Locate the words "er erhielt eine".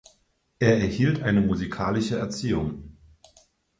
0.57-1.41